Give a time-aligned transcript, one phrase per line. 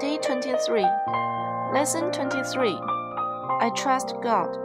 [0.00, 0.82] Day 23,
[1.72, 2.78] Lesson 23
[3.60, 4.56] I Trust God.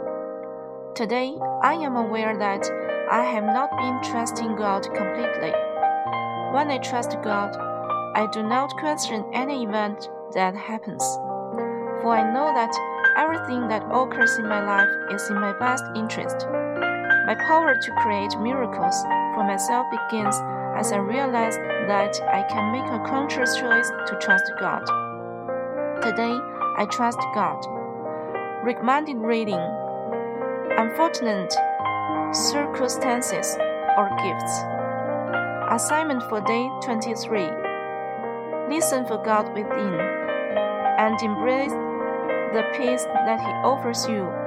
[0.94, 2.64] Today, I am aware that
[3.10, 5.50] I have not been trusting God completely.
[6.52, 7.56] When I trust God,
[8.14, 11.02] I do not question any event that happens,
[12.00, 12.70] for I know that
[13.16, 16.46] everything that occurs in my life is in my best interest.
[17.26, 18.94] My power to create miracles
[19.34, 20.34] for myself begins
[20.76, 21.56] as I realize
[21.86, 24.84] that I can make a conscious choice to trust God.
[26.02, 26.36] Today,
[26.76, 27.58] I trust God.
[28.64, 29.60] Recommended reading
[30.76, 31.52] Unfortunate
[32.34, 33.56] circumstances
[33.96, 34.54] or gifts.
[35.70, 37.48] Assignment for day 23
[38.68, 40.00] Listen for God within
[40.98, 41.72] and embrace
[42.52, 44.43] the peace that He offers you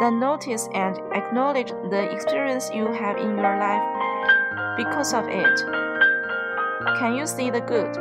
[0.00, 3.82] Then notice and acknowledge the experience you have in your life
[4.76, 5.64] because of it.
[6.98, 7.94] Can you see the good,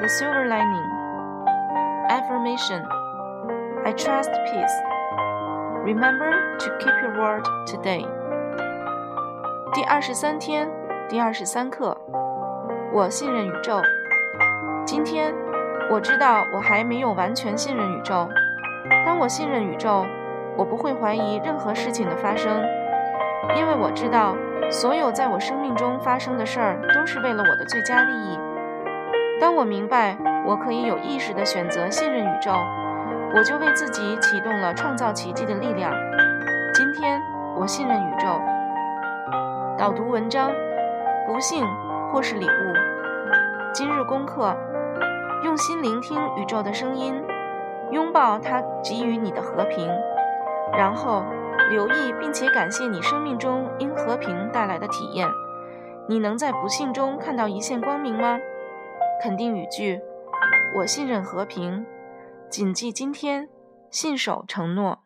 [0.00, 0.86] the silver lining?
[2.10, 2.84] Affirmation
[3.84, 4.76] I trust peace.
[5.82, 8.06] Remember to keep your word today.
[9.72, 10.68] 第二十三天，
[11.08, 11.96] 第二十三课，
[12.92, 13.80] 我信任宇宙。
[14.84, 15.32] 今天
[15.90, 18.28] 我知道我还没有完全信任宇宙。
[19.06, 20.04] 当我信任宇宙，
[20.57, 22.63] 我不会怀疑任何事情的发生，
[23.57, 24.35] 因为我知道
[24.71, 28.39] 所有在我生命中发生的事儿都是为了我的最佳利益。
[29.39, 32.51] 当我明白我可以有意识地选择信任宇宙，
[33.35, 35.91] 我就为自己启动了创造奇迹的力量。
[36.73, 37.21] 今天
[37.57, 38.27] 我信任宇宙。
[39.77, 40.49] 导读文章：
[41.27, 41.65] 不幸
[42.13, 42.73] 或是礼物。
[43.73, 44.55] 今日功课：
[45.43, 47.21] 用心聆听宇宙的声音，
[47.91, 49.91] 拥抱它给予你的和平。
[50.73, 51.23] 然后
[51.69, 55.27] 留意并且感谢你生命中因和平带来的体验。
[56.07, 58.37] 你能在不幸中看到一线光明吗？
[59.21, 59.99] 肯定语句：
[60.77, 61.85] 我信任和平。
[62.49, 63.49] 谨记今天，
[63.89, 65.04] 信守承诺。